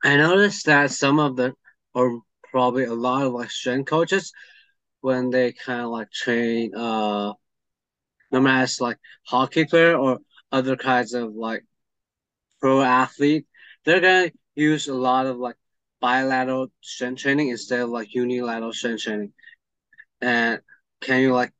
[0.04, 1.52] i noticed that some of the
[1.94, 4.32] or probably a lot of like strength coaches
[5.00, 7.32] when they kind of like train uh
[8.30, 10.18] no matter it's like hockey player or
[10.52, 11.64] other kinds of like
[12.60, 13.46] pro athlete,
[13.84, 15.56] they're gonna use a lot of like
[16.00, 19.32] bilateral strength training instead of like unilateral strength training.
[20.20, 20.60] And
[21.00, 21.52] can you like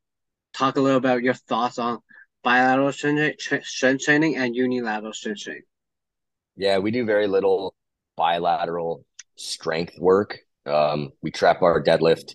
[0.53, 2.01] talk a little about your thoughts on
[2.43, 5.63] bilateral strength, strength training and unilateral strength training?
[6.57, 7.75] Yeah, we do very little
[8.17, 9.05] bilateral
[9.37, 10.39] strength work.
[10.67, 12.35] Um, we trap bar deadlift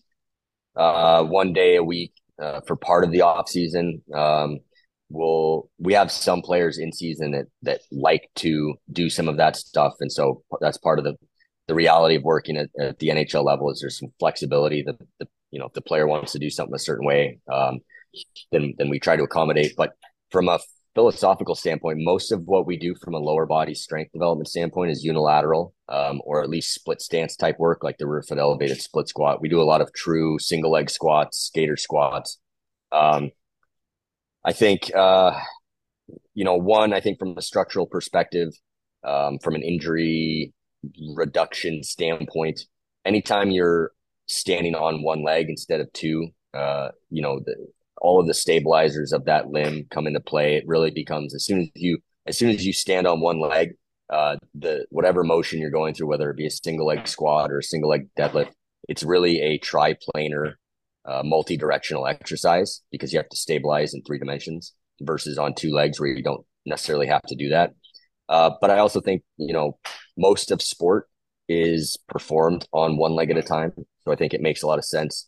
[0.76, 4.02] uh, one day a week uh, for part of the off season.
[4.14, 4.60] Um,
[5.10, 9.56] we'll we have some players in season that that like to do some of that
[9.56, 11.16] stuff, and so that's part of the
[11.68, 15.28] the reality of working at, at the NHL level is there's some flexibility that the
[15.52, 17.80] you know if the player wants to do something a certain way, um,
[18.52, 19.74] then then we try to accommodate.
[19.78, 19.92] But
[20.32, 20.60] from a
[20.96, 25.04] philosophical standpoint, most of what we do from a lower body strength development standpoint is
[25.04, 29.08] unilateral, um, or at least split stance type work, like the rear foot elevated split
[29.08, 29.42] squat.
[29.42, 32.40] We do a lot of true single leg squats, skater squats.
[32.92, 33.32] Um,
[34.46, 35.40] I think, uh,
[36.34, 38.50] you know, one, I think from a structural perspective,
[39.04, 40.54] um, from an injury
[41.16, 42.62] reduction standpoint,
[43.06, 43.92] anytime you're
[44.28, 47.56] standing on one leg instead of two, uh, you know, the,
[47.98, 50.56] all of the stabilizers of that limb come into play.
[50.56, 53.74] It really becomes as soon as you as soon as you stand on one leg,
[54.10, 57.60] uh, the whatever motion you're going through, whether it be a single leg squat or
[57.60, 58.52] a single leg deadlift,
[58.88, 60.54] it's really a triplanar,
[61.06, 66.00] uh, multi-directional exercise because you have to stabilize in three dimensions versus on two legs
[66.00, 67.74] where you don't necessarily have to do that.
[68.30, 69.78] Uh, but I also think you know
[70.18, 71.08] most of sport
[71.50, 73.74] is performed on one leg at a time,
[74.04, 75.28] so I think it makes a lot of sense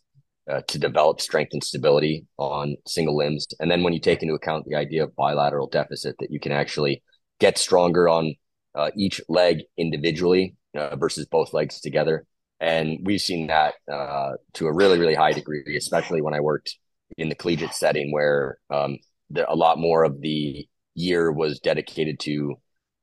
[0.50, 3.46] uh, to develop strength and stability on single limbs.
[3.58, 6.52] And then when you take into account the idea of bilateral deficit, that you can
[6.52, 7.02] actually
[7.40, 8.34] get stronger on
[8.74, 12.26] uh, each leg individually uh, versus both legs together.
[12.60, 16.76] And we've seen that uh, to a really, really high degree, especially when I worked
[17.18, 18.98] in the collegiate setting where um,
[19.30, 22.54] the, a lot more of the year was dedicated to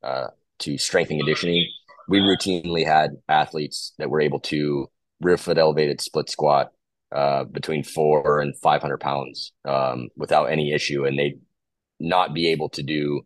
[0.01, 0.27] uh,
[0.59, 1.67] to strength and conditioning.
[2.07, 4.87] We routinely had athletes that were able to
[5.21, 6.71] rear foot elevated split squat
[7.13, 11.05] uh, between four and 500 pounds um, without any issue.
[11.05, 11.39] And they'd
[11.99, 13.21] not be able to do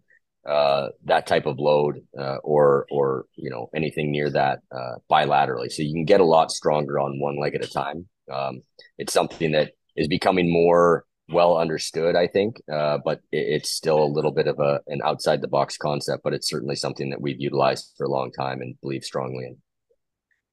[0.48, 5.72] uh, that type of load uh, or, or, you know, anything near that uh, bilaterally.
[5.72, 8.08] So you can get a lot stronger on one leg at a time.
[8.32, 8.62] Um,
[8.98, 14.04] it's something that is becoming more well understood, I think, uh, but it, it's still
[14.04, 17.22] a little bit of a, an outside the box concept, but it's certainly something that
[17.22, 19.58] we've utilized for a long time and believe strongly in.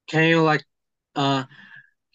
[0.07, 0.63] can you like
[1.15, 1.43] uh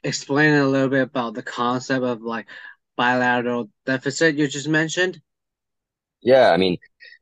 [0.05, 2.49] explain a little bit about the concept of like
[2.96, 5.20] bilateral deficit you just mentioned?
[6.23, 6.77] Yeah, I mean,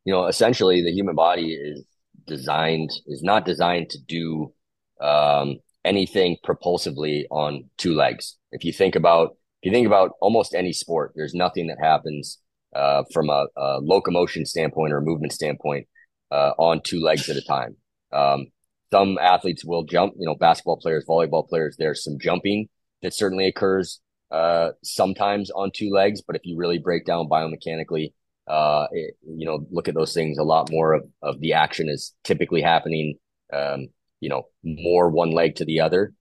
[0.04, 1.84] you know, essentially the human body is
[2.26, 4.52] designed is not designed to do
[5.00, 8.36] um, anything propulsively on two legs.
[8.52, 12.38] If you think about if you think about almost any sport, there's nothing that happens
[12.74, 15.86] uh, from a, a, locomotion standpoint or movement standpoint
[16.30, 17.76] uh, on two legs at a time.
[18.12, 18.46] Um,
[18.92, 21.76] some athletes will jump, you know, basketball players, volleyball players.
[21.76, 22.68] There's some jumping
[23.02, 28.12] that certainly occurs uh, sometimes on two legs, but if you really break down biomechanically,
[28.46, 30.38] uh, it, you know, look at those things.
[30.38, 33.18] A lot more of, of the action is typically happening,
[33.52, 33.88] um,
[34.20, 36.14] you know, more one leg to the other.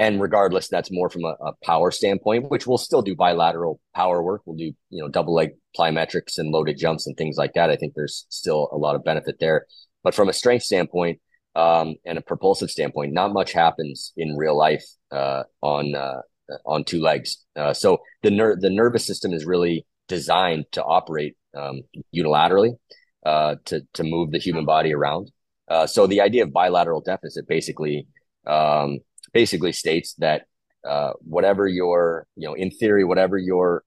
[0.00, 4.22] And regardless, that's more from a, a, power standpoint, which we'll still do bilateral power
[4.22, 4.40] work.
[4.46, 7.68] We'll do, you know, double leg plyometrics and loaded jumps and things like that.
[7.68, 9.66] I think there's still a lot of benefit there.
[10.02, 11.20] But from a strength standpoint
[11.54, 16.22] um, and a propulsive standpoint, not much happens in real life uh, on uh,
[16.64, 17.44] on two legs.
[17.54, 21.82] Uh, so the ner- the nervous system is really designed to operate um,
[22.16, 22.72] unilaterally
[23.26, 25.30] uh, to to move the human body around.
[25.68, 28.06] Uh, so the idea of bilateral deficit basically
[28.46, 29.00] um,
[29.32, 30.46] basically states that
[30.88, 33.84] uh, whatever your you know in theory whatever you're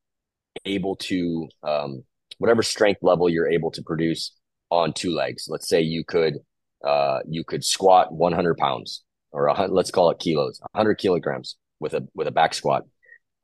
[0.65, 2.03] able to um,
[2.38, 4.34] whatever strength level you're able to produce
[4.69, 5.45] on two legs.
[5.47, 6.39] Let's say you could
[6.86, 12.08] uh, you could squat 100 pounds or let's call it kilos, 100 kilograms with a
[12.13, 12.84] with a back squat.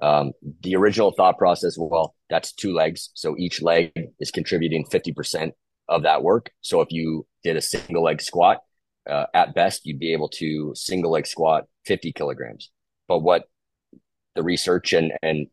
[0.01, 0.31] Um,
[0.61, 3.09] the original thought process, well, that's two legs.
[3.15, 5.51] So each leg is contributing 50%
[5.89, 6.51] of that work.
[6.61, 8.59] So if you did a single leg squat,
[9.09, 12.69] uh, at best, you'd be able to single leg squat 50 kilograms.
[13.07, 13.45] But what
[14.35, 15.47] the research and, and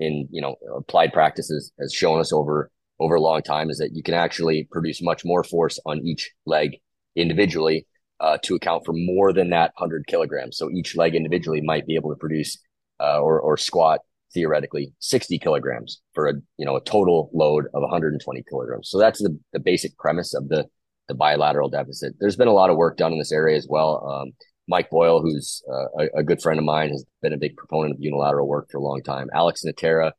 [0.00, 3.90] in, you know, applied practices has shown us over, over a long time is that
[3.92, 6.78] you can actually produce much more force on each leg
[7.14, 7.86] individually
[8.20, 10.56] uh, to account for more than that 100 kilograms.
[10.56, 12.58] So each leg individually might be able to produce
[13.00, 14.00] uh, or or squat
[14.32, 18.88] theoretically 60 kilograms for a you know a total load of 120 kilograms.
[18.88, 20.66] So that's the, the basic premise of the
[21.08, 22.14] the bilateral deficit.
[22.18, 24.06] There's been a lot of work done in this area as well.
[24.10, 24.32] Um,
[24.68, 27.94] Mike Boyle, who's uh, a, a, good friend of mine, has been a big proponent
[27.94, 29.28] of unilateral work for a long time.
[29.34, 30.12] Alex Natera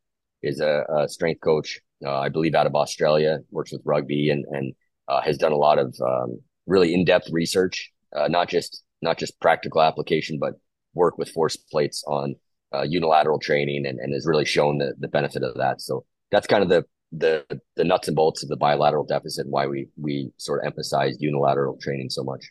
[0.44, 4.46] is a, a strength coach, uh, I believe, out of Australia, works with rugby and
[4.52, 4.74] and
[5.08, 9.18] uh, has done a lot of um, really in depth research, uh, not just not
[9.18, 10.54] just practical application, but
[10.94, 12.36] work with force plates on
[12.74, 15.82] uh, unilateral training and, and has really shown the, the benefit of that.
[15.82, 19.54] So that's kind of the, the, the nuts and bolts of the bilateral deficit and
[19.54, 22.50] why we, we sort of emphasize unilateral training so much.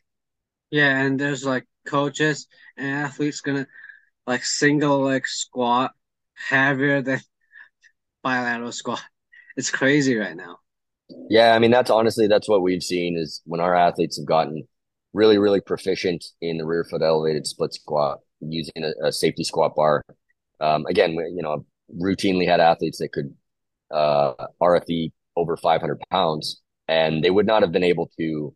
[0.70, 1.00] Yeah.
[1.00, 3.66] And there's like coaches and athletes gonna
[4.26, 5.92] like single leg squat
[6.34, 7.20] heavier than
[8.22, 9.02] bilateral squat.
[9.56, 10.58] It's crazy right now.
[11.28, 14.66] Yeah, I mean that's honestly that's what we've seen is when our athletes have gotten
[15.12, 19.74] really really proficient in the rear foot elevated split squat using a, a safety squat
[19.76, 20.02] bar.
[20.60, 21.64] Um, again, we, you know,
[22.00, 23.34] routinely had athletes that could
[23.90, 28.54] uh, RFE over 500 pounds, and they would not have been able to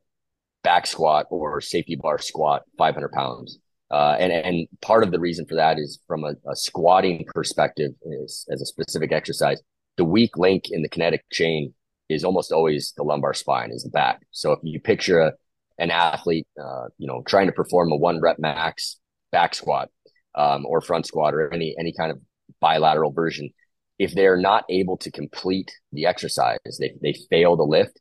[0.63, 3.59] back squat or safety bar squat 500 pounds.
[3.91, 7.93] Uh, and and part of the reason for that is from a, a squatting perspective,
[8.03, 9.61] is, as a specific exercise,
[9.97, 11.73] the weak link in the kinetic chain
[12.09, 14.21] is almost always the lumbar spine, is the back.
[14.31, 15.33] So if you picture a,
[15.79, 18.99] an athlete, uh, you know, trying to perform a one rep max
[19.33, 19.89] back squat
[20.35, 22.21] um, or front squat or any any kind of
[22.61, 23.51] bilateral version,
[23.99, 27.99] if they're not able to complete the exercise, they they fail the lift.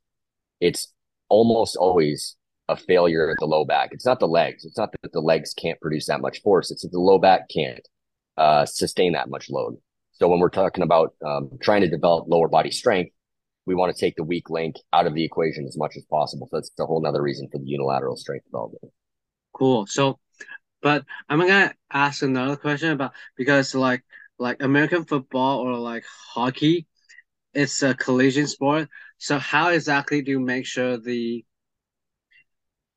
[0.59, 0.91] It's
[1.29, 2.35] almost always
[2.69, 3.89] a failure at the low back.
[3.91, 4.65] It's not the legs.
[4.65, 6.71] It's not that the legs can't produce that much force.
[6.71, 7.87] It's that the low back can't
[8.37, 9.77] uh, sustain that much load.
[10.13, 13.11] So when we're talking about um, trying to develop lower body strength,
[13.65, 16.47] we want to take the weak link out of the equation as much as possible.
[16.49, 18.91] So that's a whole nother reason for the unilateral strength development.
[19.53, 19.85] Cool.
[19.87, 20.19] So
[20.81, 24.03] but I'm gonna ask another question about because like
[24.39, 26.87] like American football or like hockey,
[27.53, 28.89] it's a collision sport.
[29.17, 31.43] So how exactly do you make sure the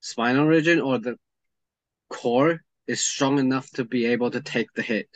[0.01, 1.17] spinal region or the
[2.09, 5.09] core is strong enough to be able to take the hit?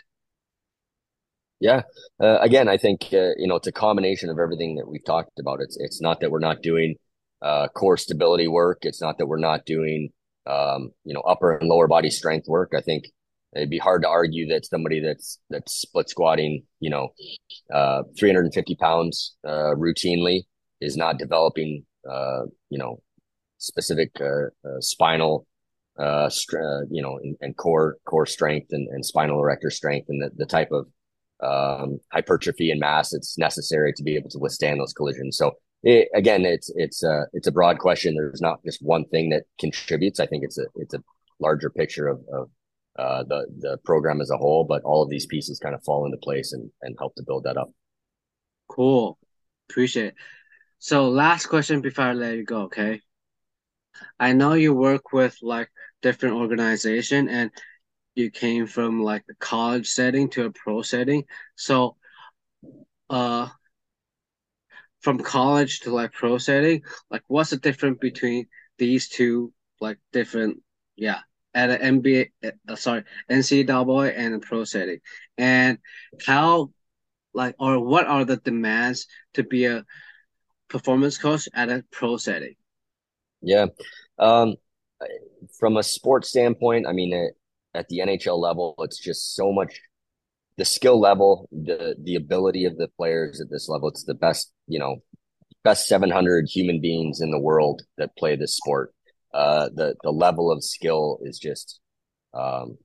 [1.60, 1.82] Yeah.
[2.20, 5.38] Uh, again, I think uh, you know it's a combination of everything that we've talked
[5.38, 5.60] about.
[5.60, 6.96] It's it's not that we're not doing
[7.42, 8.78] uh, core stability work.
[8.82, 10.10] It's not that we're not doing
[10.46, 12.72] um, you know, upper and lower body strength work.
[12.76, 13.04] I think
[13.54, 17.08] it'd be hard to argue that somebody that's that's split squatting, you know,
[17.72, 20.42] uh, 350 pounds uh, routinely
[20.80, 23.00] is not developing, uh, you know,
[23.64, 25.46] specific uh, uh, spinal,
[25.98, 26.28] uh,
[26.90, 30.46] you know, and, and, core core strength and, and spinal erector strength and the, the
[30.46, 30.86] type of
[31.42, 35.36] um, hypertrophy and mass it's necessary to be able to withstand those collisions.
[35.36, 35.52] So
[35.82, 38.14] it, again, it's it's a it's a broad question.
[38.14, 40.18] There's not just one thing that contributes.
[40.18, 41.02] I think it's a it's a
[41.40, 42.50] larger picture of, of
[42.98, 44.64] uh, the the program as a whole.
[44.64, 47.44] But all of these pieces kind of fall into place and and help to build
[47.44, 47.70] that up.
[48.68, 49.18] Cool.
[49.68, 50.14] Appreciate it.
[50.78, 53.00] So last question before I let you go, okay?
[54.18, 55.70] I know you work with like
[56.02, 57.50] different organization and
[58.14, 61.24] you came from like a college setting to a pro setting.
[61.56, 61.96] So
[63.10, 63.48] uh
[65.00, 68.46] from college to like pro setting, like what's the difference between
[68.78, 70.58] these two like different
[70.96, 71.20] yeah
[71.54, 75.00] at an NBA uh, sorry NCAA and a pro setting
[75.38, 75.78] and
[76.24, 76.70] how
[77.34, 79.84] like or what are the demands to be a
[80.68, 82.54] performance coach at a pro setting?
[83.44, 83.66] Yeah.
[84.18, 84.56] Um,
[85.58, 87.34] from a sports standpoint, I mean, it,
[87.74, 89.80] at the NHL level, it's just so much
[90.56, 93.88] the skill level, the the ability of the players at this level.
[93.88, 95.02] It's the best, you know,
[95.64, 98.94] best 700 human beings in the world that play this sport.
[99.32, 101.80] Uh, the the level of skill is just
[102.34, 102.78] um,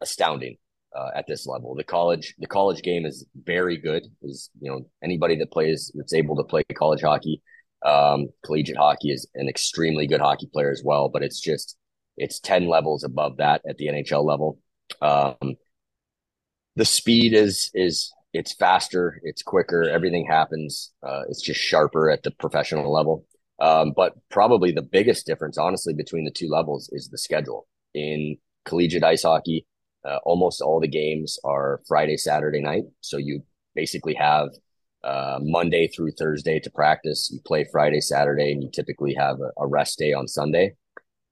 [0.00, 0.56] astounding
[0.96, 1.74] uh, at this level.
[1.74, 4.04] The college the college game is very good.
[4.22, 7.42] Is you know anybody that plays that's able to play college hockey,
[7.86, 11.08] um, collegiate hockey is an extremely good hockey player as well.
[11.08, 11.76] But it's just
[12.16, 14.58] it's ten levels above that at the NHL level.
[15.00, 15.56] Um,
[16.76, 20.92] the speed is is it's faster, it's quicker, everything happens.
[21.02, 23.24] Uh, it's just sharper at the professional level.
[23.58, 27.66] Um, but probably the biggest difference, honestly, between the two levels is the schedule.
[27.94, 29.66] In collegiate ice hockey,
[30.04, 32.84] uh, almost all the games are Friday, Saturday night.
[33.00, 33.42] So you
[33.74, 34.50] basically have
[35.06, 37.30] uh, Monday through Thursday to practice.
[37.32, 40.74] You play Friday, Saturday, and you typically have a, a rest day on Sunday.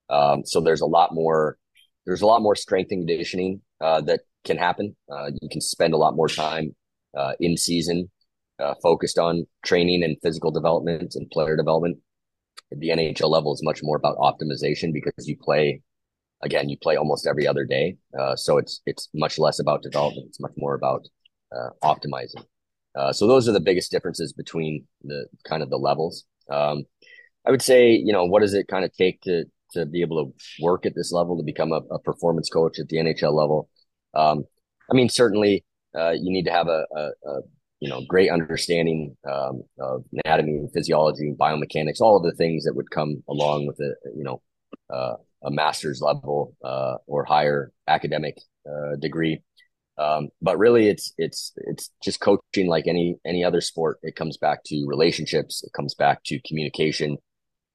[0.08, 1.58] Um, so there's a lot more.
[2.06, 4.94] There's a lot more strength and conditioning uh, that can happen.
[5.10, 6.76] Uh, you can spend a lot more time
[7.18, 8.10] uh, in season
[8.60, 11.98] uh, focused on training and physical development and player development.
[12.70, 15.82] At The NHL level is much more about optimization because you play
[16.42, 17.96] again, you play almost every other day.
[18.36, 20.26] So it's it's much less about development.
[20.28, 21.08] It's much more about
[21.82, 22.44] optimizing.
[22.97, 26.24] Uh, so those are the biggest differences between the kind of the levels.
[26.51, 26.84] Um,
[27.47, 30.24] I would say, you know, what does it kind of take to to be able
[30.24, 33.68] to work at this level to become a, a performance coach at the NHL level?
[34.14, 34.45] Um,
[34.90, 35.64] I mean, certainly
[35.97, 37.40] uh, you need to have a, a, a
[37.80, 42.90] you know great understanding um, of anatomy, physiology, biomechanics, all of the things that would
[42.90, 44.40] come along with a you know
[44.92, 49.42] uh, a master's level uh, or higher academic uh, degree.
[49.97, 53.99] Um, but really, it's it's it's just coaching like any any other sport.
[54.03, 55.62] It comes back to relationships.
[55.62, 57.18] It comes back to communication.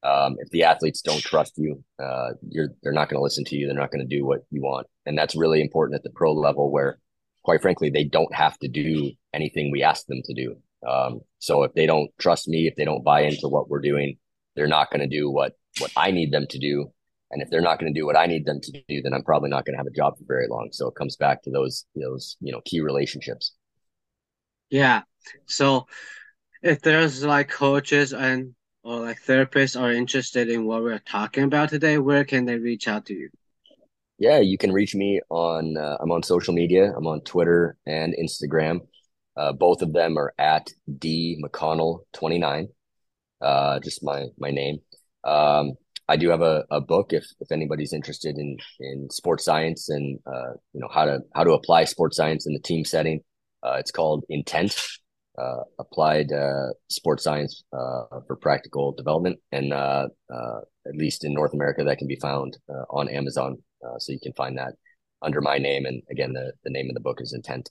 [0.01, 3.55] Um, if the athletes don't trust you, uh, you're they're not going to listen to
[3.55, 3.67] you.
[3.67, 6.33] They're not going to do what you want, and that's really important at the pro
[6.33, 6.99] level, where,
[7.43, 10.57] quite frankly, they don't have to do anything we ask them to do.
[10.87, 14.17] Um, so if they don't trust me, if they don't buy into what we're doing,
[14.55, 16.91] they're not going to do what what I need them to do,
[17.31, 19.23] and if they're not going to do what I need them to do, then I'm
[19.23, 20.69] probably not going to have a job for very long.
[20.71, 23.53] So it comes back to those those you know key relationships.
[24.69, 25.01] Yeah.
[25.45, 25.87] So
[26.61, 31.69] if there's like coaches and or like therapists are interested in what we're talking about
[31.69, 33.29] today, where can they reach out to you?
[34.17, 36.91] Yeah, you can reach me on uh, I'm on social media.
[36.95, 38.81] I'm on Twitter and Instagram.
[39.37, 42.67] Uh, both of them are at D McConnell 29.
[43.41, 44.79] Uh, just my my name.
[45.23, 45.73] Um,
[46.09, 50.19] I do have a, a book if if anybody's interested in in sports science and
[50.25, 53.21] uh, you know how to how to apply sports science in the team setting.
[53.61, 54.75] Uh, it's called Intent,
[55.37, 61.53] uh, Applied uh, Sports Science uh, for Practical Development, and uh, at least in North
[61.53, 62.57] America, that can be found
[62.89, 63.57] on Amazon.
[63.99, 64.73] so you can find that
[65.21, 67.69] under my name, and again, the the name of the book is Intent.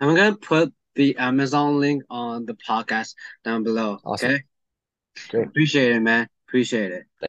[0.00, 3.98] I'm gonna put the Amazon link on the podcast down below.
[4.04, 4.30] Awesome.
[4.30, 4.42] Okay.
[5.28, 5.46] Great.
[5.48, 6.28] Appreciate it, man.
[6.48, 7.28] Appreciate it.